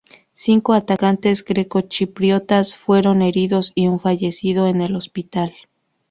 [0.33, 5.53] Cinco atacantes grecochipriotas fueron heridos y uno falleció en el hospital.